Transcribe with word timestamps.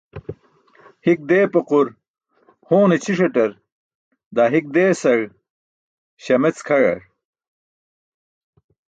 Hik 1.05 1.19
deepaqur 1.27 1.87
hoone 2.67 2.95
ćʰiṣtar, 3.03 3.51
daa 4.35 4.51
hik 4.53 4.65
deesaẏ 4.73 5.21
śamec 6.23 6.57
kʰayar. 6.67 6.99